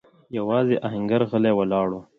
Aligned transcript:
يواځې 0.37 0.75
آهنګر 0.87 1.21
غلی 1.31 1.51
ولاړ 1.55 1.87
و. 1.93 1.95